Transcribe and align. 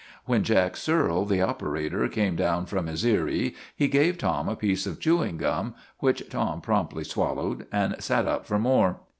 When 0.25 0.41
Jack 0.43 0.77
Searle, 0.77 1.25
the 1.25 1.43
operator, 1.43 2.07
came 2.07 2.35
down 2.35 2.65
from 2.65 2.87
his 2.87 3.05
eyrie, 3.05 3.53
he 3.75 3.87
gave 3.87 4.17
Tom 4.17 4.49
a 4.49 4.55
piece 4.55 4.87
of 4.87 4.99
chewing 4.99 5.37
gum, 5.37 5.75
which 5.99 6.27
Tom 6.27 6.59
promptly 6.59 7.03
swallowed 7.03 7.67
and 7.71 7.95
sat 8.01 8.27
up 8.27 8.47
for 8.47 8.57
more. 8.57 9.01